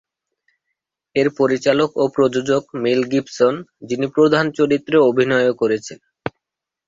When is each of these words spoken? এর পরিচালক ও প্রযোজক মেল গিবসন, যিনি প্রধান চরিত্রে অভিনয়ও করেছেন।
এর 1.15 1.27
পরিচালক 1.39 1.89
ও 1.95 2.13
প্রযোজক 2.15 2.63
মেল 2.83 3.01
গিবসন, 3.11 3.53
যিনি 3.89 4.05
প্রধান 4.15 4.45
চরিত্রে 4.57 4.97
অভিনয়ও 5.09 5.53
করেছেন। 5.53 5.99